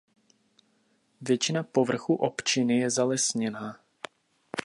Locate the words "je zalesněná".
2.79-3.79